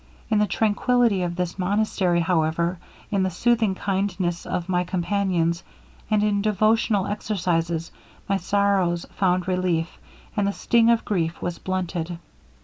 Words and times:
In 0.31 0.39
the 0.39 0.47
tranquillity 0.47 1.21
of 1.21 1.35
this 1.35 1.59
monastery, 1.59 2.21
however, 2.21 2.79
in 3.11 3.21
the 3.21 3.29
soothing 3.29 3.75
kindness 3.75 4.47
of 4.47 4.67
my 4.67 4.83
companions, 4.83 5.63
and 6.09 6.23
in 6.23 6.41
devotional 6.41 7.05
exercises, 7.05 7.91
my 8.27 8.37
sorrows 8.37 9.05
found 9.17 9.47
relief, 9.47 9.99
and 10.35 10.47
the 10.47 10.53
sting 10.53 10.89
of 10.89 11.05
grief 11.05 11.39
was 11.39 11.59
blunted. 11.59 12.17